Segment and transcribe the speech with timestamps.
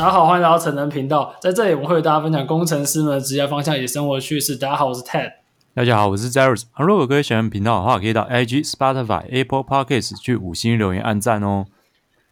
[0.00, 1.36] 大家好，欢迎来到成人频道。
[1.42, 4.56] 在这里，我们会与大家分享工程师们的职业方向以及生活趣事。
[4.56, 5.30] 大家好，我是 Ted。
[5.74, 6.62] 大家好，我是 Zeros。
[6.78, 11.66] 如果各位喜欢频道的话，可以到 IG、Spotify、Apple Podcasts 去五星留言、按赞哦。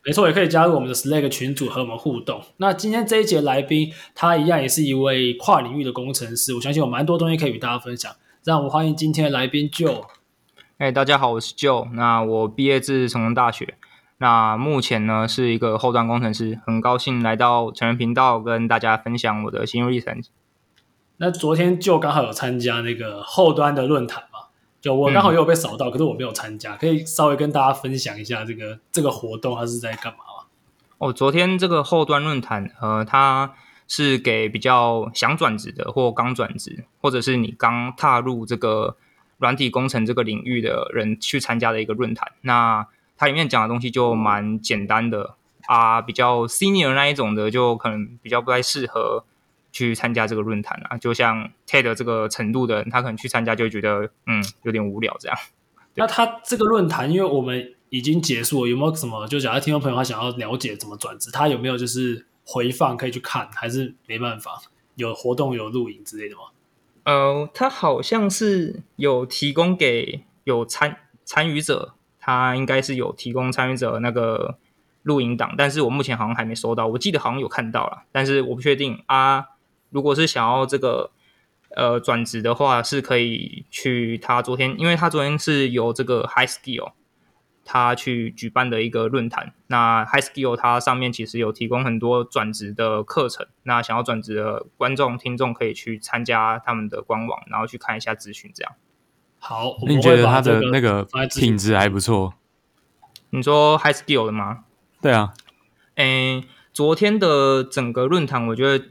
[0.03, 2.41] 没错，也可以加入我们的 Slack 群组和我们互动。
[2.57, 6.55] 那今天这一节来宾，他一样也是一位跨领域的工程师。
[6.55, 8.11] 我相信有蛮多东西可以与大家分享。
[8.45, 10.05] 让我们欢迎今天的来宾 Joe。
[10.79, 11.93] 哎，大家好，我是 Joe。
[11.93, 13.75] 那我毕业自成功大学。
[14.19, 20.21] 那目前呢是一个后端工程师，很高兴来到成人频道跟大家分享我的心路历程。
[21.19, 24.51] 那昨天就刚好有参加那个后端的论坛嘛，
[24.81, 30.47] 就我刚好也有被扫到，嗯，可是我没有参加，可以稍微跟大家分享一下这个这个活动它是在干嘛吗？
[30.99, 33.55] 哦，昨天这个后端论坛，呃，它
[33.87, 38.97] 是给比较想转职的或刚转职，或者是你刚踏入这个
[39.39, 42.33] 软体工程这个领域的人去参加的一个论坛。
[42.41, 42.87] 那
[43.19, 45.35] 它里面讲的东西就蛮简单的
[45.67, 49.25] 啊，比较 senior 那一种的，就可能比较不太适合
[49.73, 50.97] 去参加这个论坛啊。
[50.97, 55.37] 就像 TED 这个程度的人，他可能去参加就会觉得嗯有点无聊这样。
[55.95, 59.27] 那他这个论坛，因为我们已经结束了，有没有什么？
[59.27, 64.63] 就假如听众朋友他想要了解怎么转职，他有没有就是回放可以去看，还是没办法？
[64.95, 66.43] 有活动有录影之类的吗？
[67.05, 71.95] 呃，他好像是有提供给有参参与者。
[72.29, 74.59] 他应该是有提供参与者那个
[75.03, 76.87] 录影档，但是我目前好像还没收到。
[76.87, 79.47] 我记得好像有看到了，但是我不确定啊。
[79.89, 81.11] 如果是想要这个
[81.75, 86.93] 呃转职的话，是可以去他昨天，因为他昨天是由这个 High Skill
[87.65, 89.55] 他去举办的一个论坛。
[89.69, 98.75] 那 High Skill 它上面其实有提供很多转职的课程，那想要转职的观众听众可以去参加他们的官网，然后去看一下资讯，这样。
[99.39, 101.07] 好，你觉得他的那个
[101.39, 102.35] 品质还不错？
[103.31, 104.65] 你说 High Skill 的吗？
[105.01, 105.33] 对啊。
[105.95, 108.87] 诶，昨天的整个论坛，我觉得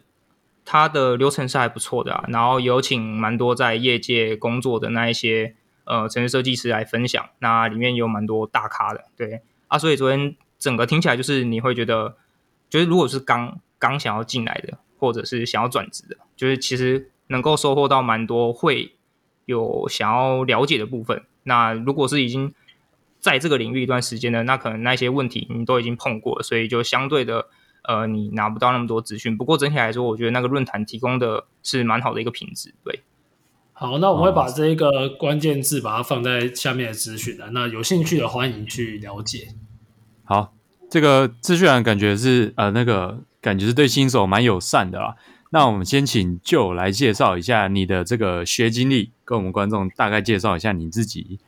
[0.66, 2.26] 它的流程是还不错的啊。
[2.30, 5.56] 然后有请蛮多在业界工作的那一些
[5.86, 9.06] 呃城市设计师来分享，那里面有蛮多大咖的。
[9.16, 12.16] 对啊，所以昨天整个听起来就是你会觉得，
[12.70, 18.94] 就是如果是刚刚想要进来的，或者是想要转职的，就是其实能够收获到蛮多会。
[19.48, 22.54] 有想要了解的部分，那如果是已经
[23.20, 27.48] 在这个领域一段时间的，那可能那些问题你都已经碰过了，所以就相对的，
[27.84, 29.38] 呃，你拿不到那么多资讯。
[29.38, 32.76] 不过整体来说，我觉得那个论坛提供的是蛮好的一个品质。
[32.84, 33.00] 对，
[33.72, 39.48] 好，那我会把这一个关键字把它放在下面的资讯栏，那有兴趣的欢迎去了解。
[40.26, 40.54] 好，
[40.90, 45.16] 这个资讯栏感觉是呃，那个感觉是对新手蛮友善的啦。
[45.50, 51.40] 那我们先请 Joe 来介绍一下你的这个学经历，跟我们观众大概介绍一下你自己。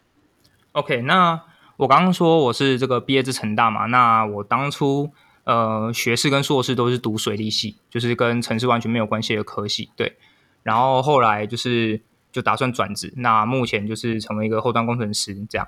[0.72, 1.42] OK，那
[1.76, 5.12] 我刚刚说我是这个毕业自成大嘛，那我当初
[5.44, 10.16] 呃学士跟硕士都是读水利系，就是跟城市完全没有关系的科系，对。
[10.64, 12.00] 然后后来就是
[12.32, 15.68] 就打算转职，那目前就是成为一个后端工程师这样。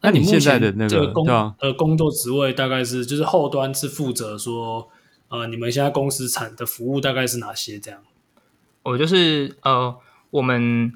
[0.00, 1.28] 那你现在的那个工
[1.60, 4.88] 呃工作职位大概是就是后端是负责说。
[5.30, 7.78] 呃，你们现在公司产的服务大概是哪些？
[7.78, 8.00] 这样，
[8.82, 9.96] 我就是呃，
[10.30, 10.92] 我们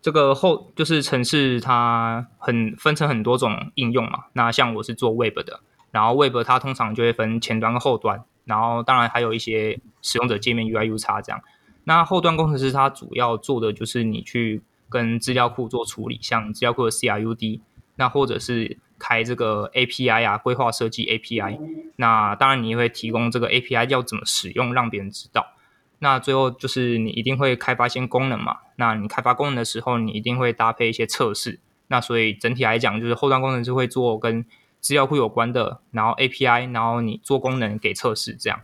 [0.00, 4.24] 这个后就是城市，它很分成很多种应用嘛。
[4.32, 11.42] 那像我是做 Web 的，然后 Web 它通常就会分前端跟后端，然后当然还有一些使用者界面 UI、UX 这样。
[11.84, 17.60] 那后端工程师他主要做的就是你去跟资料库做处理，像资料库的 CRUD，
[17.96, 18.78] 那或者是。
[19.04, 21.58] 开这个 API 啊，规划设计 API，
[21.96, 25.52] 那当然你也会提供这个 API 要怎么使用，让别人知道。
[25.98, 28.60] 那最后就是你一定会开发一些功能嘛。
[28.76, 31.60] 那你开发功能的时候，你一定会搭配一些测试。
[31.88, 34.42] 那所以整体来讲，就是后端工程师会做跟
[34.80, 38.58] 资料库有关的，然后 API，然后你做功能给测试这样。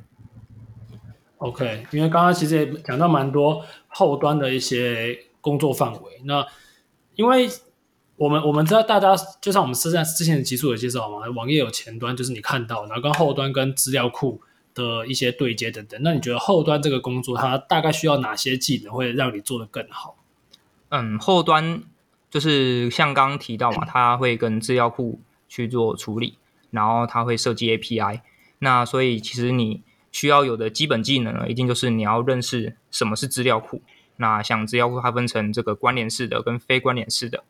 [1.37, 6.23] OK，因为刚刚其实也讲到蛮多后端的一些工作范围。
[6.25, 6.47] 那
[7.15, 7.47] 因为
[8.21, 14.43] 我们我们知道，大家就像我们是在之前的集数有介绍嘛，网页有前端，就是你看到，然后跟后端跟资料库
[14.75, 15.99] 的一些对接等等。
[16.03, 20.19] 那你觉得后端这个工作，它大概需要哪些技能，会让你做得更好？
[20.91, 21.83] 嗯，后端
[22.29, 25.19] 就是像刚刚提到嘛，它会跟资料库
[25.49, 26.37] 去做处理，
[26.71, 28.21] 然后它会设计 API。
[28.59, 29.81] 那所以其实你
[30.13, 33.81] 需要有的基本技能呢，一定就是你要认识什么是资料库。
[34.17, 37.43] 那像资料库，它分成这个关联式的跟非关联式的。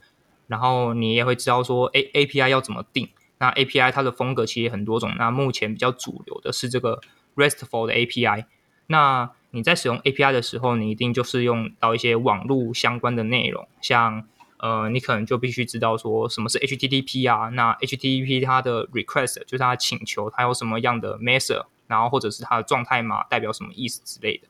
[0.51, 3.09] 然后你也会知道说，A A P I 要怎么定？
[3.39, 5.13] 那 A P I 它的风格其实很多种。
[5.17, 7.01] 那目前比较主流的是这个
[7.37, 8.47] RESTful 的 A P I。
[8.89, 14.27] 那你在使用 A P I 的时候，你一定就是用到一些网络相关的内容，像
[14.57, 17.49] 呃，你可能就必须知道说什么是 H T T P 啊。
[17.51, 24.49] 那 H T T P 它的 request 就是它的请求，它有什么样的 method，然后或者是它的状态码代表什么意思之类的。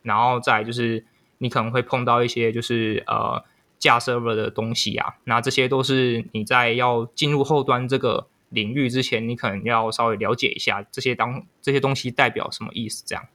[0.00, 1.04] 然后再就是
[1.36, 3.44] 你可能会碰到一些就是呃
[3.84, 13.26] 架 server 的东西啊，那这些都是你在要进入后端这个领域之前，你可能要稍微了解一下这些当这些东西代表什么意思这样。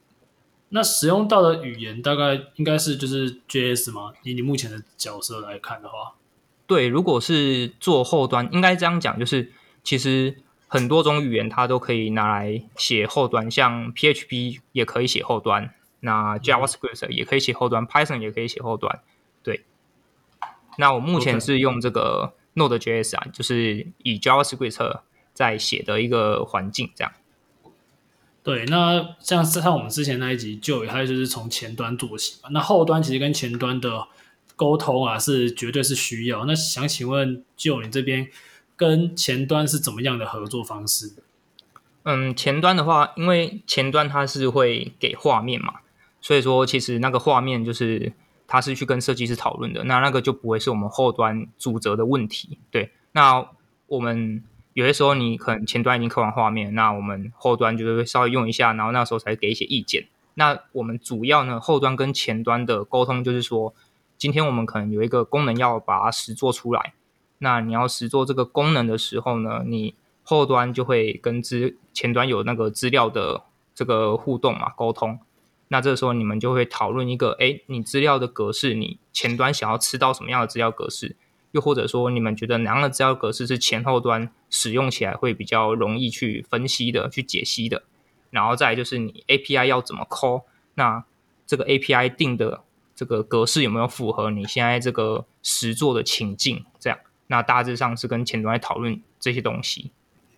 [0.70, 4.12] 那使用到的语言大概应该是就是 JS 吗？
[4.24, 6.14] 以你目前的角色来看的话，
[6.66, 9.52] 对，如果是做后端，应该这样讲，就是
[9.84, 10.36] 其实
[10.66, 19.00] 很多种语言它都可以拿来写后端，像 PHP 也可以写后端，那 JavaScript 也可以写后端，嗯，Python 也可以写后端。
[20.70, 25.00] 对，那我目前是用这个 Node.js 啊，就是以 JavaScript
[25.32, 27.12] 在写的一个环境这样。
[28.42, 34.06] 对，那像是像我们之前那一集就还有就是从前端做起嘛，那后端其实跟前端的
[34.56, 36.46] 沟通啊是绝对是需要。
[36.46, 38.28] 那想请问就你这边
[38.76, 41.12] 跟前端是怎么样的合作方式？
[42.04, 45.74] 嗯，前端的话，因为前端它是会给画面嘛，
[46.22, 48.14] 所以说其实那个画面就是
[48.50, 52.58] 它是去跟设计师讨论的，那那个就不会是我们后端主责的问题。
[52.70, 53.48] 对，那
[53.86, 54.42] 我们。
[54.72, 60.06] 有些时候你可能前端已经刻完画面，那我们后端就会稍微用一下，然后那时候才给一些意见。
[60.34, 63.74] 那我们主要呢，后端跟前端的沟通就是说，
[64.16, 66.94] 今天我们可能有一个功能要把它实做出来，
[67.38, 73.42] 那你要实做这个功能的时候呢，你后端就会跟资前端有那个资料的
[73.74, 75.18] 这个互动嘛，沟通。
[75.72, 81.16] 那这个时候你们就会讨论一个，哎，你资料的格式，你前端想要吃到什么样的资料格式？
[81.52, 87.84] 又或者说，你们觉得哪样的资料格式是前后端使用起来会比较容易去分析的、去解析的？
[88.30, 90.42] 然后再就是你 API 要怎么 call？
[90.74, 91.04] 那
[91.46, 92.62] 这个 API 定的
[92.94, 96.64] 这个格式有没有符合你现在这个实作的情境？
[96.78, 99.90] 这样，那大致上是跟前端来讨论这些东西。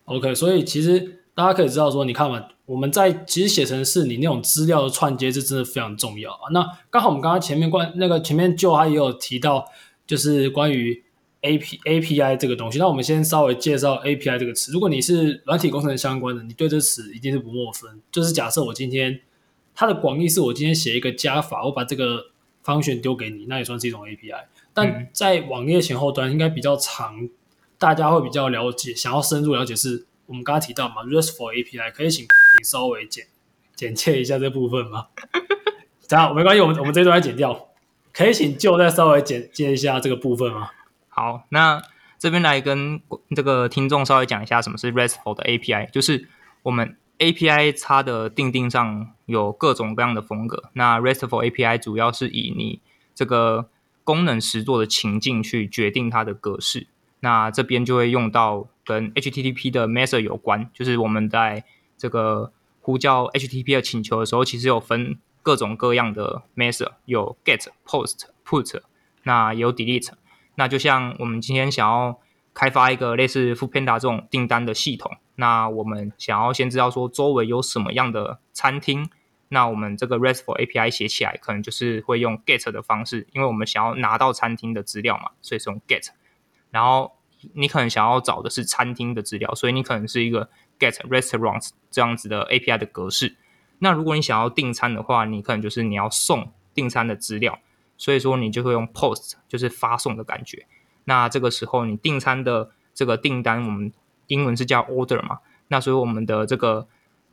[0.05, 6.49] OK，所以其实大家可以知道说，你看嘛，我们在其实写成是，你那种资料的串接是真的非常重要啊。
[6.51, 9.65] 那刚好我们刚刚前面关那个前面就他也有提到。
[10.05, 11.01] 就是关于
[11.41, 14.73] A P A P I 这个东西，那我们先稍微介绍 A P I 这个词。
[14.73, 18.01] 如果你是软体工程相关的，你对这词一定是不陌生。
[18.11, 19.21] 就是假设我今天
[19.73, 22.25] 它的广义是我今天写一个加法，我把这个
[22.65, 24.45] function 丢给你，那也算是一种 A P I。
[24.73, 27.29] 但在网页前后端应该比较长，
[27.79, 33.25] 大家会比较了解，想要深入了解是我们刚刚提到嘛，RESTful A P I，可以请你稍微简
[33.75, 35.07] 简介一下这部分吗？
[36.07, 37.69] 这样没关系，我们我们这段要剪掉。
[38.13, 40.69] 可以请就再稍微简介一下这个部分吗？
[41.09, 41.81] 好，那
[42.19, 43.01] 这边来跟
[43.35, 45.89] 这个听众稍微讲一下什么是 RESTful 的 API。
[45.89, 46.29] 就是
[46.61, 50.69] 我们 API 它的定定上有各种各样的风格。
[50.73, 52.81] 那 RESTful API 主要是以你
[53.15, 53.67] 这个
[54.03, 56.85] 功能实作的情境去决定它的格式。
[57.23, 61.63] 那这边就会用到跟 HTTP 的 method 有关，就是我们在
[61.97, 65.17] 这个呼叫 HTTP 的请求的时候，其实有分。
[65.45, 68.79] 各种各样的 method 有 get、post、put，
[69.23, 70.09] 那有 delete。
[70.55, 72.17] 那就像我们今天想要
[72.53, 79.09] 开发一个类似 Foodpanda 这种订单的系统，那我们想要先知道说周围有什么样的餐厅，
[79.49, 86.07] 那我们这个 RESTful API 写起来可能就是会用 get 的方式，因为我们想要拿到餐厅的资料嘛，所以是用 get。
[86.73, 87.11] 然后
[87.53, 93.35] 你可能想要找的是餐厅的资料，所以你可能是一个 get restaurants 这样子的 API 的格式。
[93.77, 97.59] 那如果你想要订餐的话，你可能就是你要送订餐的资料，
[97.95, 100.65] 所以说你就会用 post，就是发送的感觉。
[101.03, 103.93] 那这个时候你订餐的这个订单，我们
[104.27, 106.87] 英文是叫 order 嘛，那所以我们的这个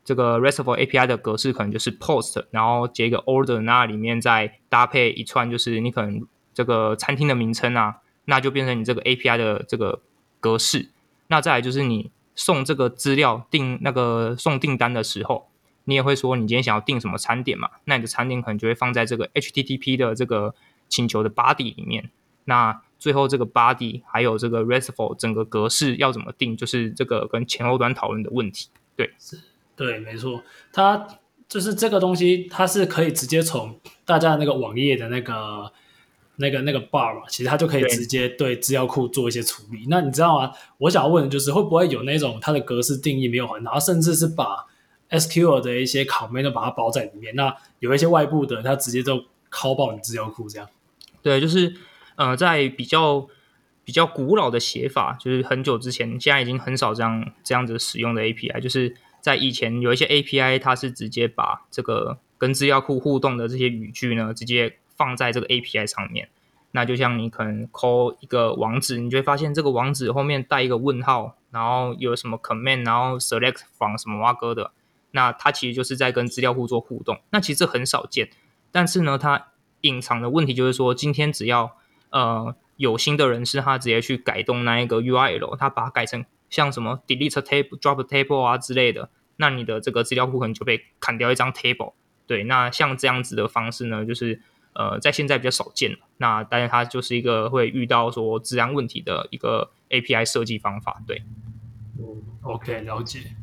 [0.04, 10.00] 这个 RESTful API 的格式可能就是 post，然后接一个 order，那里面再搭配一串就是你可能这个餐厅的名称啊，那就变成你这个 API 的这个
[10.40, 10.90] 格式。
[11.28, 15.48] 那再来就是你送这个资料订那个送订单的时候。
[15.84, 17.68] 你也会说，你今天想要订什么餐点嘛？
[17.86, 20.54] 那你的餐点可能就会放在这个 HTTP 的这个
[20.88, 22.10] 请求的 body 里面。
[22.44, 28.68] 那最后这个 body 还有这个 RESTful 整个格式要怎么定，就是这个跟前后端讨论的问题。
[28.94, 29.40] 对，是，
[29.74, 31.08] 对，没错，它
[31.48, 35.72] 就是这个东西，它是可以直接从大家那个网页的那个
[36.40, 39.84] 那个那个 bar 嘛，其实它就可以直接对资料库做一些处理。
[39.88, 40.50] 那你知道吗？
[40.78, 44.66] 我想要问的就是，会不会有那种它的格式定义没有很好，甚至是把
[45.10, 50.68] SQL 的一些 command 都把它包在里面，那有一些外部的，它直接就拷爆你资料库这样。
[51.22, 51.74] 对，就是
[52.16, 53.28] 呃，在比较
[53.84, 58.60] 比较古老的写法，就是很久之前，现在已经很少这样这样子使用的 API。
[58.60, 66.28] 就是在以前有一些 API，它是直接把这个跟资料库互动的这些语句呢，直接放在这个 API 上面。
[66.72, 74.72] 那就像你可能 call 一个网址，你就会发现这个网址后面带一个问号，然后有什么 command，然后 select from 什么挖哥的。
[75.12, 77.18] 那它其实就是在跟资料库做互动。
[77.30, 78.28] 那其实很少见，
[78.70, 79.48] 但是呢，它
[79.80, 81.76] 隐藏的问题就是说，今天只要
[82.10, 91.94] 呃有新的人士，他直接去改动那一个 URL，他把它改成像什么 delete table、drop table 啊之类的，那你的这个资料库可能就被砍掉一张 table。
[92.28, 94.40] 对，那像这样子的方式呢，就是
[94.74, 95.98] 呃在现在比较少见了。
[96.18, 101.02] 那但是它就是一个会遇到说质量问题的一个 API 设计方法。
[101.06, 101.22] 对。
[101.98, 103.36] 嗯，OK，了解。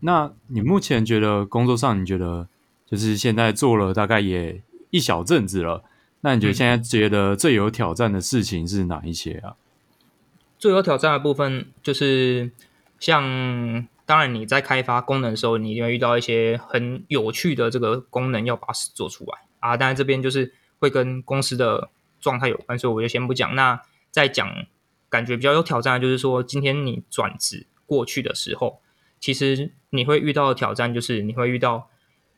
[0.00, 2.48] 那你目前觉得工作上，你觉得
[2.86, 5.84] 就是现在做了大概也一小阵子了，
[6.22, 9.54] 那你觉得现在觉得最有挑战的事情是哪一些啊？
[10.58, 12.50] 最有挑战的部分就是
[12.98, 19.78] 像，当然你在开发功能的时候，你一定会遇到一些很有趣的这个功能要把它做出来啊。
[19.78, 21.88] 当然这边就是会跟公司的
[22.20, 23.54] 状态有关，所以我就先不讲。
[23.54, 24.66] 那再讲。
[25.12, 28.80] 感觉比较有挑战的就是说，今天你转职过去的时候，
[29.20, 31.90] 其实你会遇到的挑战就是你会遇到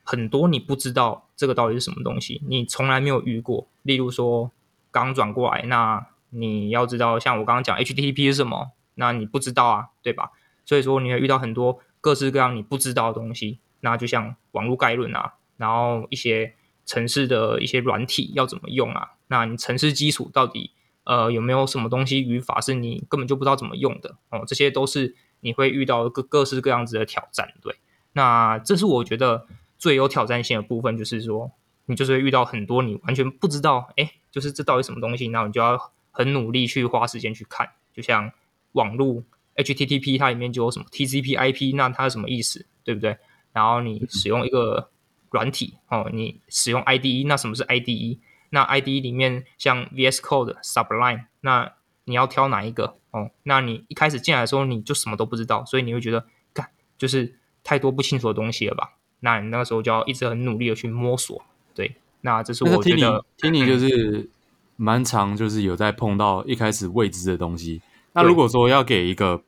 [0.03, 3.69] 很多你不知道这个到底是什么东西，你从来没有遇过。
[3.83, 4.51] 例如说
[4.91, 10.33] 刚转过来，那你要知道，像我刚刚讲 HTTP 是什么，那你不知道啊，对吧？
[10.65, 13.61] 所以说你会遇到很多各式各样你不知道的东西。
[13.83, 19.13] 那就像网络概论啊，然后一些程式的一些软体要怎么用啊？
[19.29, 20.73] 那你城市基础到底？
[21.05, 24.43] 呃，有没有什么东西语法是你根本就不知道怎么用的哦？
[24.47, 27.77] 这些都是你会遇到各各式各样子的挑战，对。
[28.15, 31.53] 那这是我觉得最有挑战性的部分，就是说
[31.85, 37.69] 你就是会遇到很多你完全不知道，哎，就是这到底什么东西，然后你就要很努力去花时间去看。
[37.93, 38.33] 就像
[38.73, 39.23] 网络
[39.57, 43.19] HTTP，它里面就有什么 TCP/IP，那它是什么意思，对不对？
[43.53, 44.89] 然后你使用一个
[45.35, 48.19] 软体哦，你使用 IDE，那什么是 IDE？
[48.51, 51.73] 那 IDE 里面像 VS Code、Sublime，那
[52.05, 53.33] 你要挑哪一个哦？
[53.43, 58.93] 那你一开始进来的时候你就什么都不知道，所以你会觉得，干就是太多不清楚的东西了吧？
[59.21, 61.45] 那你那个时候就要一直很努力的去摸索。
[61.75, 64.31] 对，那这是我觉得听你就是
[64.77, 67.83] 蛮常就是有在碰到一开始未知的东西。
[68.13, 69.43] 那如果说要给一个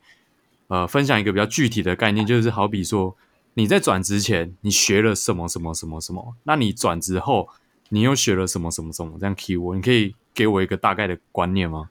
[0.66, 3.16] 呃分享一个比较具体的概念，就是好比说
[3.57, 7.51] 你在转职前你学了什么什么什么什么，那你转职后。
[7.89, 9.77] 你又学了什么什么什么这样 keyword？
[9.77, 11.89] 你可以给我一个大概的观念吗？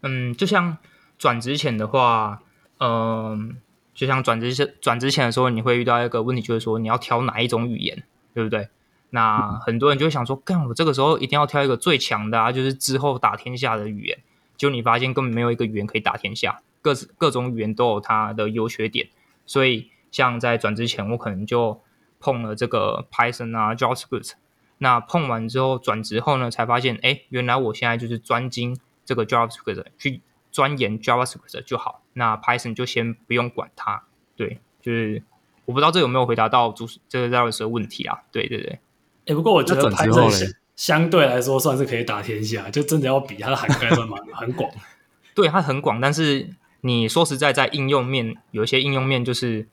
[0.00, 0.78] 嗯，就像
[1.18, 2.40] 转职前的话，
[2.78, 3.58] 嗯、
[3.92, 8.70] 就像转职前转职前的时候，你会遇到一个问题，就是说你要挑哪一种语言，对不对？
[9.10, 14.18] 那很多人就会想说，干，我这个时候一定要挑一个最强的啊，就是之后打天下的语言。
[14.56, 19.10] 结果你发现根本没有一个语言可以打天下，各各种语言都有它的优缺点。
[19.44, 21.80] 所以，像在转职前，我可能就
[22.20, 24.32] 碰了这个 Python 啊，JavaScript。
[24.78, 30.20] 那碰完之后转职后呢，才发现，哎，原来我现在就是专精这个 JavaScript，去
[30.52, 32.02] 钻研 JavaScript 就好。
[32.12, 34.04] 那 Python 就先不用管它。
[34.36, 35.22] 对，就是
[35.64, 38.20] 我不知道这有没有回答到主这个 Zeros 的问题啊？
[38.30, 38.78] 对对对。
[39.26, 44.70] 哎，不过我觉得 Python 相对来说算是可以打天下，就真的要比它的涵盖算蛮很广。
[45.34, 46.50] 对，它很广，但是
[46.82, 49.66] 你说实在，在应用面有一些应用面就是。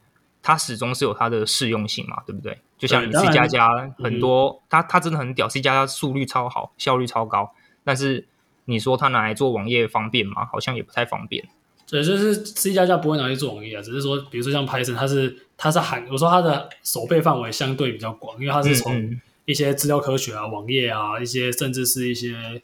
[0.46, 2.56] 它始终是有它的适用性嘛，对不对？
[2.78, 7.52] 就像你 C 加加很多，它它真的很屌，C 加加速率超好，效率超高。
[7.84, 8.28] 但是
[8.66, 10.46] 你说它拿来做网页方便吗？
[10.46, 11.44] 好像也不太方便。
[11.90, 22.62] 对，就是 C 加加不会拿去做网页啊，只是说，比如说像 Python，它是它是涵，我说它的手背范围相对比较广，因为它是从一些资料科学啊、网页啊、一些甚至是一些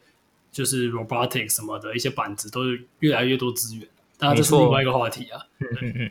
[0.52, 3.88] 就是 robotics 什么的一些板子，都是越来越多资源。
[4.18, 5.40] 当然这是另外一个话题啊。
[5.58, 6.10] 嗯嗯嗯。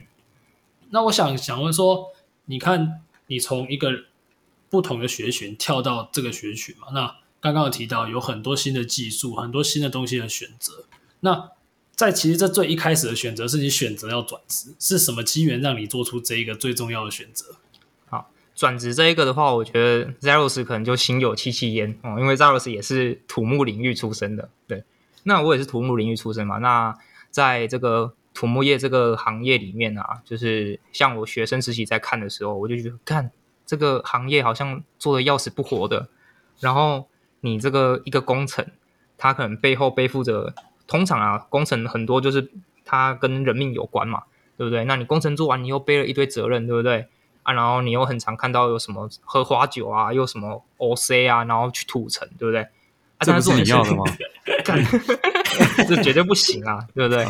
[0.91, 2.10] 那我想想问说，
[2.45, 3.91] 你看你从一个
[4.69, 6.88] 不同的学群跳到这个学群嘛？
[6.93, 10.86] 那刚刚有提到有很多新的技术，很多新的东西的选择。
[11.21, 11.50] 那
[11.95, 17.55] 在其实这最一开始的选择是你选择要转职，是什么机缘让你做出这一个最重要的选择？
[18.10, 24.50] 好，转职这一个的话，我觉得 Zeros 可能就心有戚戚焉哦，因为 Zeros 也是土木领域出身的。
[24.67, 24.83] 对，
[25.24, 26.57] 那我也是土木领域出身嘛。
[26.57, 26.98] 那
[27.29, 33.29] 在这个土木业这个行业里面啊，就是像我学生时期在看的时候，我就觉得看
[33.67, 36.10] 这个行业好像做的要死不活的。
[36.60, 37.07] 然后
[37.41, 38.65] 你这个一个工程，
[39.15, 40.55] 它可能背后背负着，
[40.88, 42.50] 通常啊，工程很多就是
[42.83, 44.24] 它跟人命有关嘛，
[44.57, 44.86] 对不对？
[44.86, 47.05] 那你工程做完，你又背了一堆责任，对不对？
[47.43, 52.63] 啊，然后你又很常看到有什么喝花酒啊，又什么 OC 啊，然后去土城，对不对？
[52.63, 54.03] 啊、这不是你要的吗？
[55.88, 57.24] 这绝对不行啊，对不对？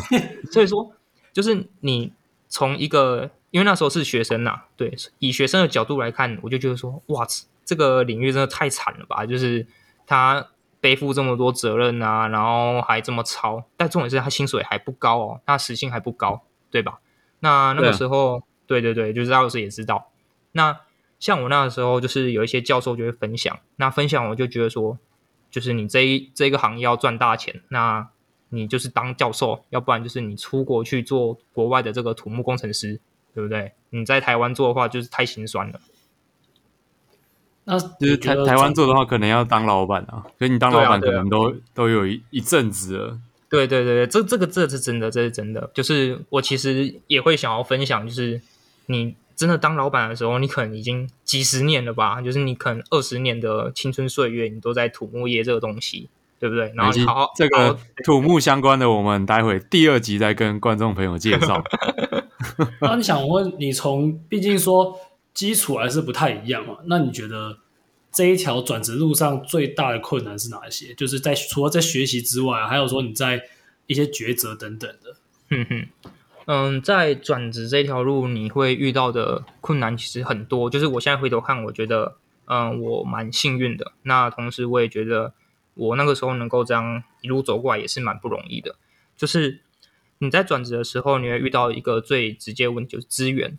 [0.50, 0.90] 所以说，
[1.32, 2.12] 就是你
[2.48, 7.26] 从一个，因为那时候是学生呐、啊，对，以学生的角度来看，我就觉得说，哇，
[7.64, 9.24] 这个领域真的太惨了吧！
[9.24, 9.66] 就是
[10.06, 10.48] 他
[10.80, 17.00] 背负这么多责任啊，然后还这么操，但重点是他薪水还不高哦，他时薪还不高，对吧？
[17.40, 20.10] 那那个时候，对，对对对，就是老师也知道，
[20.52, 20.80] 那
[21.18, 24.98] 像我那个时候，就是有一些教授就会分享，那分享我就觉得说，
[25.50, 28.08] 就是你这一这一个行业要赚大钱，那
[28.54, 33.00] 你就是当教授，要不然就是你出国去做国外的这个土木工程师，
[33.34, 33.72] 对不对？
[33.88, 35.80] 你在台湾做的话，就是太心酸了。
[37.64, 43.18] 那就是台台湾做的话，可能要当老板啊，所以你当老板可能都、啊啊、都有一一阵子了。
[43.48, 45.70] 对对对对，这这个这是真的，这是真的。
[45.72, 48.40] 就是我其实也会想要分享，就是
[48.86, 56.08] 你真的当老板的时候，你可能已经几十年了吧，就是你可能二十年的青春岁月，你都在土木业这个东西，
[56.42, 56.70] 对不对？
[56.74, 61.62] 然后好，好这个土木相关的，我们待会第二集再跟观众朋友介绍。
[62.82, 64.98] 那你想问，你从毕竟说。
[65.34, 66.76] 基础还是不太一样嘛？
[66.84, 67.56] 那你觉得
[68.12, 70.92] 这一条转职路上最大的困难是哪一些？
[70.92, 73.40] 就是在除了在学习之外，还有说你在
[73.86, 75.16] 一些抉择等等的。
[75.48, 75.86] 嗯哼，
[76.44, 80.68] 嗯，在转职这条路，你会遇到的困难其实很多。
[80.68, 83.92] 就是我现在回头看，我觉得，嗯，我蛮幸运的。
[84.02, 85.32] 那同时，我也觉得
[85.74, 88.76] 我那个时候能够这样一路走过来，也是蛮不容易的。
[89.16, 89.62] 就是
[90.18, 93.58] 你在转职的时候，你会遇到一个最直接问题，就是资源。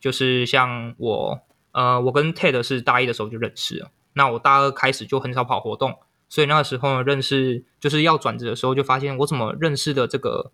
[0.00, 1.40] 就是像我，
[1.72, 3.90] 呃，我跟 Ted 是大一的时候就认识了。
[4.12, 5.98] 那我大二开始就很少跑活动，
[6.28, 10.52] 所以那个时候，认识就是要转职的时候，就发现我怎么认识的这个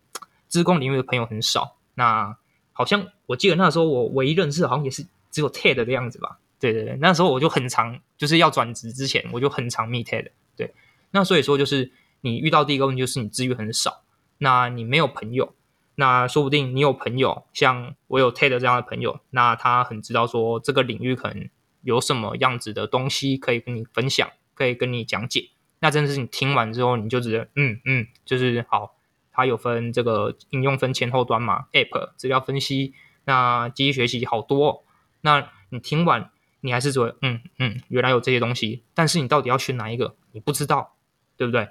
[0.48, 1.76] 资工领域的朋友很少。
[1.94, 2.36] 那
[2.72, 6.38] 好像我记得那时候我唯一认识好像也是只有 Ted 的样子吧？
[6.58, 10.30] 对对对，那时候我就很常就是要转职之前，我就很常 meet Ted。
[10.56, 10.72] 对，
[11.14, 14.02] 那所以说就是你遇到第一个问题就是你资源很少，
[14.38, 15.54] 那你没有朋友。
[15.94, 21.48] 那说不定你有朋友，像我有 Ted 这样的朋友，那他很知道说这个领域可能
[21.82, 25.50] 有什么样子的东西可以跟你分享，可以跟你讲解。
[25.78, 28.96] 那真的是你听完之后，你就觉得嗯嗯，就是好。
[29.36, 34.80] 他有分这个应用分前后端嘛，App 资料分析，那机器学习好多哦。
[35.22, 40.93] 那你听完，你还是觉得嗯嗯，原来有这些东西，但是你到底要选哪一个，你不知道，
[41.36, 41.68] 对不对？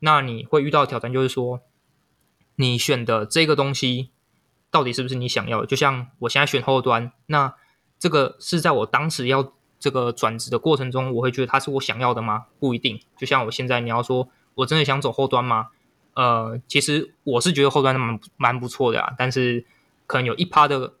[0.00, 1.60] 那你会遇到挑战就是说。
[2.56, 4.10] 你选的这个东西
[4.70, 5.66] 到底是不是你想要的？
[5.66, 7.54] 就像我现在选后端，那
[7.98, 12.44] 这个是在我当时要这个转职的过程中，我会觉得它是我想要的吗？
[12.60, 13.00] 不一定。
[13.16, 15.70] 就像我现在，你要说我真的想走后端吗？
[16.12, 19.64] 呃，其实我是觉得后端蛮蛮不错的啊，但是
[20.06, 20.92] 可能有一趴的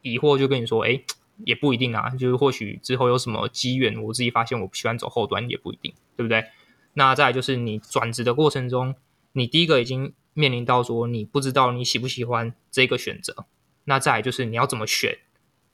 [0.00, 1.02] 疑惑，就跟你说，哎，
[1.44, 2.08] 也不一定啊。
[2.10, 6.46] 就是或许之后有什么机缘，我自己发现我不喜欢走后端，也不一定，对不对？
[6.98, 8.94] 那再就是你转职的过程中，
[9.32, 10.12] 你第一个已经。
[10.34, 13.46] 面临到说你不知道你喜不喜欢这个选择，
[13.86, 15.18] 那再就是你要怎么选，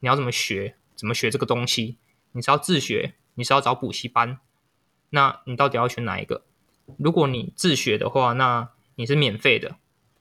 [0.00, 1.98] 你要怎么学，怎么学这个东西？
[2.32, 4.38] 你是要自学，你是要找补习班？
[5.10, 6.46] 那你到底要选哪一个？
[6.96, 9.76] 如果你自学的话，那你是免费的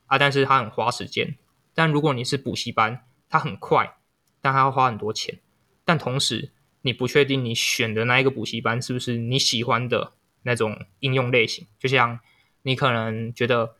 [0.08, 1.38] 啊，但是它很花时间。
[1.74, 3.96] 但如果你是补习班，它很快，
[4.42, 5.40] 但它要花很多钱。
[5.86, 10.12] 但同时，你不确定你选的那一个补习班是不是你喜欢的
[10.44, 11.68] 那种应用类型。
[11.80, 12.20] 就像
[12.62, 13.76] 你可能觉得。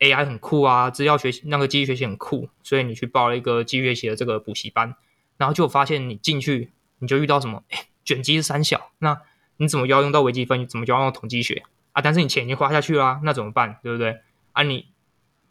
[0.00, 4.94] AI 很酷啊，资料学习那个机器学习很酷，所以你去报了一个机器学习的这个补习班，
[5.36, 9.20] 然后就发现你进去你就遇到什么，诶卷积是三小，那
[9.56, 10.64] 你怎么要用到微积分？
[10.68, 12.00] 怎么就要用统计学啊？
[12.00, 13.80] 但是你钱已经花下去了，那怎么办？
[13.82, 14.20] 对不对？
[14.52, 14.86] 啊，你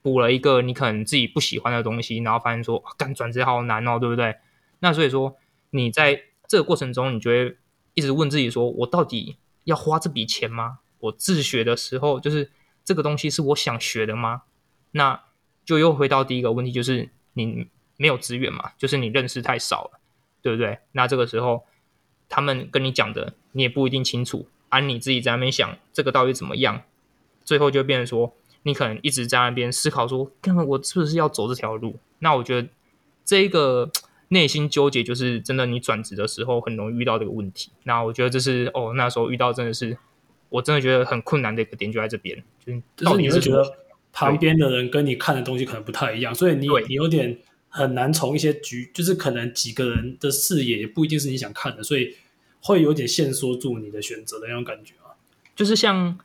[0.01, 4.37] 补了一个你可能自己不喜欢的东西，然后发现说，干转职好难哦，对不对？
[4.79, 5.35] 那所以说
[5.71, 7.57] 你在这个过程中，你就会
[7.95, 9.35] 一直问自己说，我到底
[9.67, 10.79] 要花这笔钱吗？
[10.99, 12.49] 我自学的时候就是。
[12.87, 14.43] 这个东西是我想学的吗？
[14.91, 15.21] 那
[15.65, 19.99] 就又回到第一个问题，就是你没有资源嘛，就是你认识太少了，
[20.41, 20.79] 对不对？
[20.93, 21.65] 那这个时候
[22.29, 26.81] 他们跟你讲的，你也不一定清楚，而、你自己在那边想这个到底怎么样，
[27.43, 31.99] 最后就变成说，你可能一直在那边思考说，看看我是不是要走这条路？
[32.19, 32.69] 那我觉得
[33.25, 33.91] 这个
[34.29, 37.71] 内心纠结，就是真的，你转职的时候很容易遇到这个问题。
[37.83, 39.97] 那我觉得这是哦，那时候遇到真的是。
[40.49, 43.69] 我真的觉得很困难的一个点就在这边，就是就是你会觉得
[44.13, 47.37] 旁边的人跟你看的东西可能不太一样，所以你你有点
[47.67, 52.15] 很难从一些局，就是可能几个人的视野也不一定是你想看的，所以
[52.61, 55.19] 会有点限缩住你的选择的那种感觉啊。
[55.53, 56.17] 就是像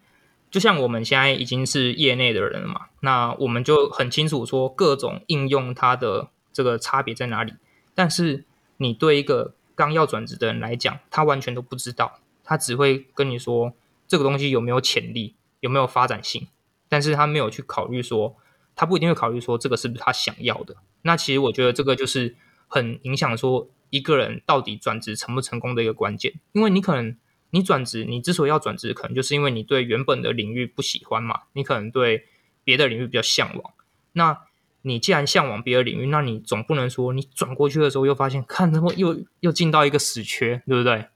[0.52, 7.54] 就像我们现在已经是业内的人了嘛，那我们就很清楚说各种应用它的这个差别在哪里，
[7.94, 8.44] 但是
[8.76, 13.74] 你对一个刚要转职的人来讲，他完全都不知道，他只会跟你说。
[14.08, 16.46] 这个东西有没有潜力，有没有发展性？
[16.86, 18.36] 但是他没有去考虑说，
[18.76, 20.76] 他不一定会考虑说这个是不是他想要的。
[21.00, 22.36] 那其实我觉得这个就是
[22.68, 26.34] 很影响说一个人到底转职成不成功的一个关键。
[26.52, 27.16] 因为你可能
[27.52, 32.26] 你转职，你之所以要转职，可能就是因为你对原本的领域不喜欢嘛，你可能对
[32.64, 33.72] 别的领域比较向往。
[34.12, 34.38] 那
[34.84, 41.06] 你既然向往别的领域，那你总不能说你转过去的时候又发现，看怎么又又进到一个死缺，对不对？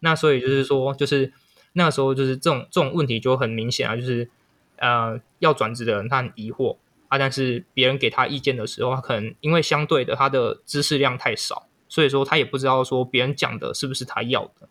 [0.00, 1.32] 那所以就是说，就是
[1.74, 4.28] 那个时候就是这种这种问题就很明显啊，就是
[4.78, 14.68] 呃要转职的人他很疑惑啊，但是别人给他意见的时候，他可能因为相对的他的知识量太少，所以说他也不知道说别人讲的是不是他要的。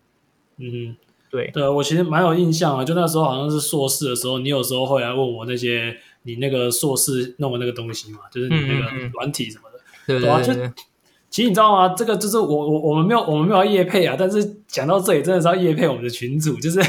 [0.57, 0.97] 嗯，
[1.31, 5.97] 对对，我其实蛮有印象啊，就那时候好像是硕士的时候，你有时候会来问我那些。
[6.23, 10.43] 你那个硕士弄的那个东西嘛，就是你那个软体什么的，对、嗯、吧、嗯？
[10.43, 10.83] 就
[11.29, 11.95] 其实你知道吗？
[11.95, 16.79] 这个就是我我我们没有我们没有业配啊，但是讲到这里真的是要业配我们的群主， 就是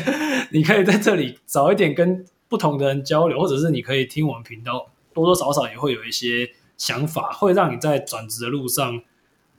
[0.51, 9.01] 你可以在这里早一点跟不同的人交流，或者是你可以听我们频道，多多少少也会有一些想法，会让你在转职的路上，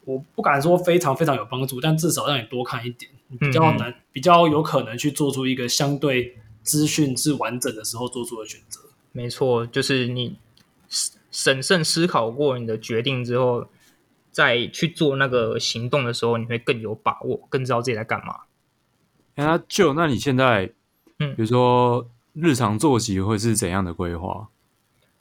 [0.06, 8.82] 我不敢说非常非常有帮助，但至少让你多看一点，比较难、嗯、比较有可能去做出一个相对资讯是完整的时候做出的选择。
[9.16, 10.38] 没错，就是你
[11.32, 13.66] 审慎思考过你的决定之后，
[14.30, 18.42] 再去做那个行动的时候，你会更有把握，更知道自己在干嘛。
[19.36, 20.74] 那就那你现在，
[21.20, 24.50] 嗯，比如说日常作息会是怎样的规划？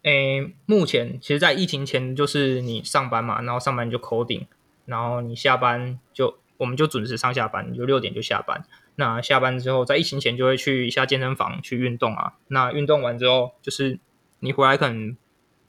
[0.03, 4.47] 诶，目前其实，在疫情前，就是你上班嘛，然后上班就 coding，
[4.87, 8.67] 然后你下班就我们就准时上下班，你就六点就下班。
[8.97, 12.35] 那下班之后，在疫情前就会去一下健身房去运动啊。
[12.47, 13.99] 那运动完之后，就是
[14.39, 15.17] 你回来可能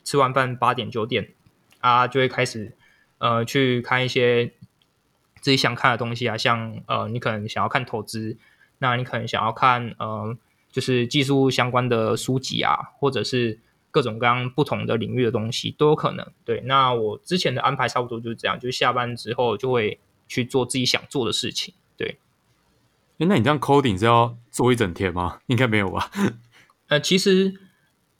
[0.04, 1.34] 吃完饭八点九点
[1.80, 2.76] 啊，就会开始
[3.18, 4.54] 呃去看一些
[5.42, 8.38] 自己想看的东西啊，像呃你可能想要看投资，
[8.78, 10.38] 那你可能想要看呃
[10.72, 13.60] 就是技术相关的书籍啊，或者是
[13.90, 16.28] 各种各样不同的领域的东西都有可能。
[16.44, 21.74] 对，那我之前的安排差不多就是这样，就下班之后就会去做自己想做的事情。
[21.98, 22.20] 对。
[23.18, 25.40] 哎，那你这样 coding 是要做一整天吗？
[25.48, 26.12] 应该没有吧？
[26.88, 27.54] 呃，其实，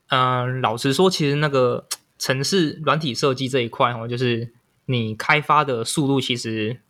[0.10, 4.54] 呃，老实说，其实那个城市软体设计这一块哦，就是
[4.86, 6.82] 你开发的速度其实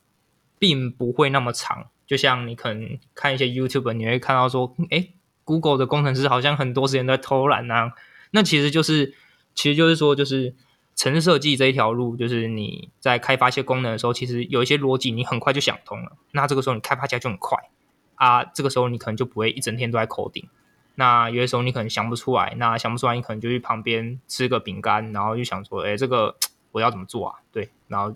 [0.60, 1.88] 并不会那么长。
[2.08, 5.10] 就像你可能看一些 YouTube，你会看到说，哎
[5.44, 7.94] ，Google 的工程师好像很多时间在偷懒啊。
[8.32, 9.16] 那其实就是，
[9.56, 10.54] 其实就是说，就是
[10.96, 16.12] 城市设计这一条路，就是你在开发一些功能的时候，其实有一些逻辑你很快就想通了。
[16.32, 17.58] 那这个时候你开发起来就很快。
[18.16, 20.48] 啊，这个时候你可能就不会一整天都在口顶。
[20.96, 26.36] 那有的时候你可能想不出来，那想不出来，你可能就去旁边吃个饼干，然后就想说，哎，这个
[26.72, 27.36] 我要怎么做啊？
[27.52, 28.16] 对，然后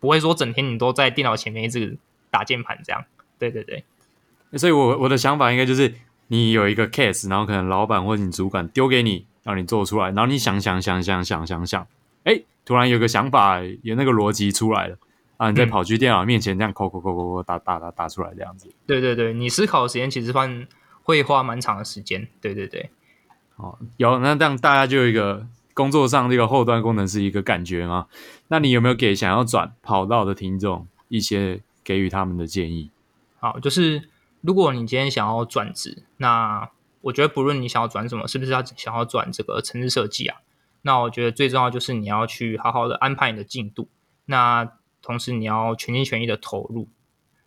[0.00, 1.96] 不会说整天你都在电脑前面一直
[2.30, 3.04] 打键盘这样。
[3.38, 3.84] 对对对。
[4.54, 5.94] 所以我我的想法应该就是，
[6.28, 11.86] 你有一个 case，然后可能老板或者你主管丢给你，让你做出来，然后你想想想想想想想，
[12.24, 14.98] 哎，突然有个想法，有那个逻辑出来了。
[15.36, 15.50] 啊！
[15.50, 18.70] 你再跑去电脑面前这样抠抠抠抠抠打打打打出来这样子。
[18.86, 20.66] 对对对，你思考的时间其实算
[21.02, 22.28] 会花蛮长的时间。
[22.40, 22.90] 对对对。
[23.56, 28.06] 哦，有那这样大家就有一个工作上这个后端工程师一个感觉吗？
[28.48, 32.90] 那你有没有给想要转跑道的听众一些给予他们的建议？
[33.38, 34.08] 好，就是
[34.40, 36.70] 如果你今天想要转职，那
[37.02, 40.38] 我觉得不论你想要转什么，是不是要想要转这个城市设计啊？
[40.82, 43.88] 那我觉得最重要就是你要去好好的安排你的进度。
[44.24, 44.72] 那
[45.06, 46.88] 同时，你要全心全意的投入。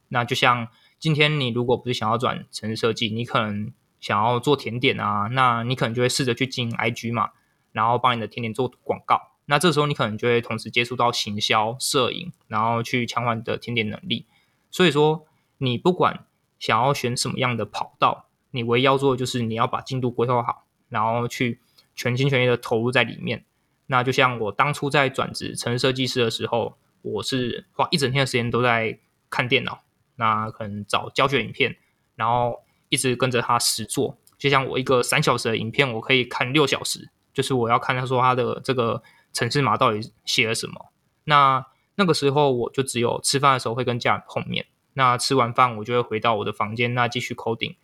[0.07, 7.31] 那就像今天，你如果不是想要转城市设计，你可能想要做甜点啊，那你可能就会试着去经营 IG 嘛，
[7.73, 9.33] 然后帮你的甜点做广告。
[9.45, 14.25] 那这时候你可能就会同时接触到行销、摄影，然后去强化你的甜点能力。
[14.71, 15.25] 所以说，
[15.57, 16.25] 你不管
[16.57, 21.59] 想要选什么样的跑道，你唯一要做的就是你要把进度规划好，然后去
[21.93, 23.43] 全心全意的投入在里面。
[23.87, 26.77] 那就像我当初在转职城市设计师的时候。
[27.01, 29.83] 我是花一整天的时间都在看电脑，
[30.15, 31.77] 那可能找教学影片，
[32.15, 34.17] 然后一直跟着他实做。
[34.37, 40.91] 就像我一个三小时的影片，我可以看六小时，就是我要看他说他的这个城市码到底写了什么。
[41.23, 47.75] 那那个时候我就只有吃饭的时候会跟家人碰面，那吃完饭我就会回到我的房间，那继续 coding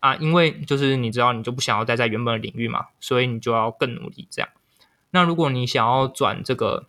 [0.00, 4.48] 啊，因为就是你知道你就不想要待在原本的领域嘛，所以你就要更努力这样。
[5.10, 6.86] 那如果你想要转这个。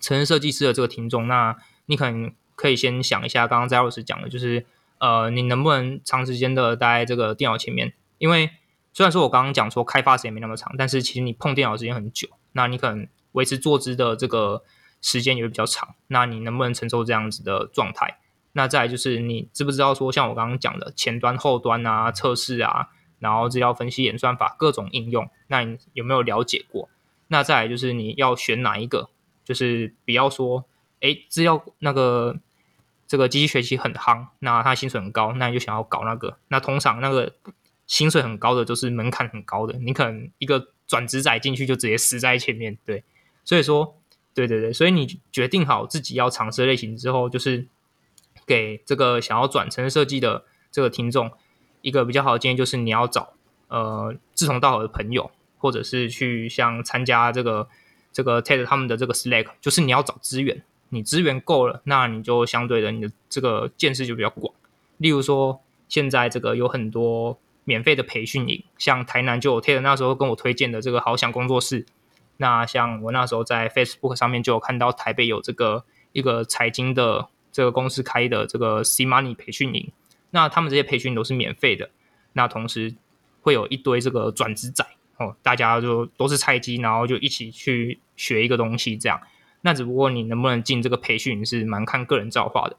[0.00, 4.66] 程式设计师的这个听众，那你可能可以先想一下，刚刚在老师讲的，就是
[4.98, 7.92] 呃，你能不能长时间的待在这个电脑前面？
[8.18, 8.50] 因为
[8.92, 14.62] 虽然说我刚刚讲说开发时间没那么长，但是其实你碰电脑时间很久，那你可能维持坐姿的这个
[15.00, 15.94] 时间也会比较长。
[16.08, 18.18] 那你能不能承受这样子的状态？
[18.52, 22.88] 那再就是你知不知道说，像我刚刚讲的前端、后端啊、测试啊，
[23.20, 26.88] 然后资料分析、演算法各种应用，那你有没有了解过？
[27.28, 29.08] 那再就是你要选哪一个？
[29.50, 30.64] 就是不要说，
[31.00, 32.38] 哎，资料那个
[33.08, 36.38] 这个机器学习很夯，那他薪水很高，那你就想要搞那个。
[36.46, 37.34] 那通常那个
[37.88, 42.78] 薪水很高的，就是门槛很高的，你可能一个转职仔进去就直接死在前面。
[42.86, 43.02] 对，
[43.44, 43.96] 所以说，
[44.32, 47.66] 对对对，所以你决定好自己要尝试的类型之后，就是
[48.46, 51.32] 给这个想要转成设计的这个听众
[51.80, 53.32] 一个比较好的建议，就是你要找
[53.66, 57.68] 呃志同道合的朋友，或者是去像参加这个
[58.12, 64.54] 这个 TED 他们的这个 Slack，就是你要找资源，你资源够了，那你就相对的你的这个见识就比较广。
[64.98, 67.38] 例如说，现在这个有很多。
[67.64, 71.86] 免费的培训营，像台南就有 TED 那时候跟我推荐的这个好想工作室。
[72.38, 79.92] 那像我那时候在 Facebook 上面就有看到台北有这个一个财经的这个公司开的这个 C Money 培训营。
[80.30, 81.90] 那他们这些培训都是免费的。
[82.32, 82.96] 那同时
[83.42, 84.84] 会有一堆这个转职仔
[85.20, 89.20] 哦，大家就都是菜鸡，然后就一起去学一个东西这样。
[89.60, 92.76] 那只不过你能不能进这个培训是蛮看个人造化的。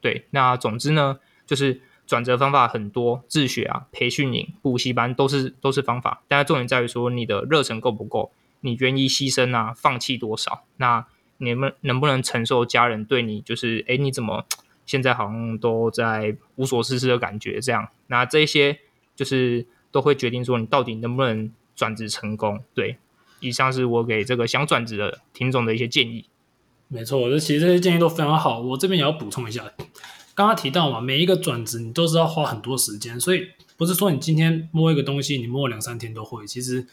[0.00, 1.80] 对，那总之呢，就是。
[2.06, 10.64] 转折方法很多，自学啊、培训营、补习班都是都是方法，但是重点在于说你的热忱够不够，你愿意牺牲啊、放弃多少？
[10.78, 14.44] 那你们能不能承受家人对你就是，哎，你怎么
[14.84, 17.60] 现在好像都在无所事事的感觉？
[17.60, 18.80] 这样，那这些
[19.14, 22.62] 就是都会决定说你到底能不能转职成功。
[22.74, 22.98] 对，
[23.40, 26.26] 以上是我给这个想转职的听众的一些建议。
[26.88, 29.64] 没错，我觉得其实这些建议都非常好，我这边也要补充一下。
[30.34, 36.46] 刚刚提到嘛，每一个转职你都是要花很多时间，所以不是说你今天摸一个东西，你摸两三天都会。
[36.46, 36.86] 其实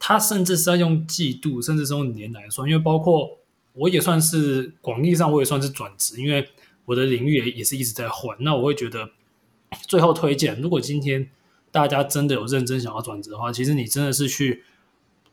[0.00, 2.68] 它甚至是要用季度，甚至是用年来算。
[2.68, 3.38] 因为包括
[3.74, 6.48] 我也算是广义上，我也算是转职，因为
[6.86, 8.36] 我的领域也也是一直在换。
[8.40, 9.10] 那我会觉得
[9.86, 11.28] 最后推荐，如果今天
[11.74, 14.62] 大家真的有认真想要转职的话，其实你真的是去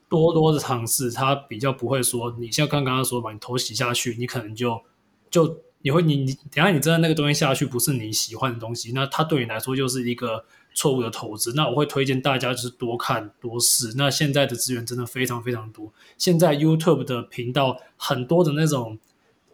[0.10, 4.82] 多多的尝试，它比较不会说你像刚刚说把你头洗下去，你可能就
[5.30, 5.60] 就。
[5.84, 11.54] 你会你你等下你真的那个东西下去不是你喜欢的东西，那它对你来说就是一个错误的投资。
[11.56, 13.92] 那我会推荐大家就是多看多试。
[13.98, 19.00] 那现在的资源真的非常非常多，现在 YouTube 的频道很多的那种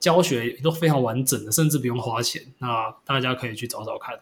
[0.01, 2.41] 教学都非常完整的，甚至不用花钱。
[2.57, 4.19] 那大家可以去找找看。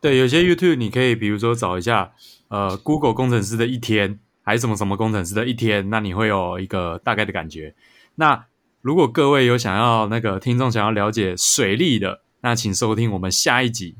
[0.00, 2.12] 对，有些 YouTube 你可以比如说找一下，
[2.48, 7.74] 呃，Google 工程师的一天，还是什么什么工程师的一天，那你会有一个大概的感觉。
[8.14, 8.46] 那
[8.80, 13.96] 如果各位有想要那个听众想要了解水利的，那请收听我们下一集。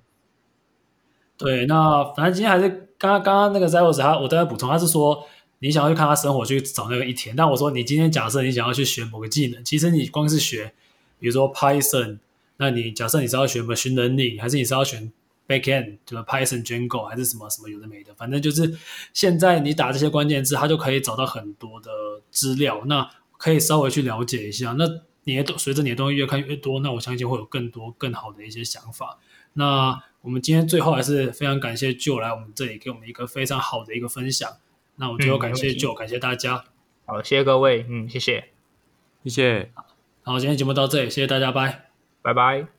[1.37, 5.27] 对，那反正今天还是刚刚刚刚那个 Zeros 他我都在补充，他是说
[5.59, 10.73] 你想要去看他生活去找那个一天，但我说你今天假设你想要去学某个技能，其实你光是学，
[11.19, 12.19] 比如说 Python，
[12.59, 15.13] 那你假设你是要学 Machine Learning，还是你是要选
[15.49, 18.79] Backend，就是 Python Django 还是什么什么有的没的，反正就是
[19.15, 21.91] 现在你打这些关键字，它就可以找到很多的
[22.31, 22.83] 资料。
[22.85, 24.85] 那可以稍微去了解一下，那
[25.25, 29.19] 你的随着你的东西越看越多，那我相信会有更多更好的一些想法。
[29.55, 34.51] 那我们今天最后还是非常感谢 Joe 来我们这里给我们一个非常好的一个分享。
[34.97, 36.65] 那我们最后感谢 Joe，、嗯、感谢大家。
[37.07, 38.51] 好，谢谢各位，嗯，谢谢，
[39.25, 39.71] 谢谢。
[40.23, 42.78] 好，今天节目到这里，谢谢大家，拜，拜拜。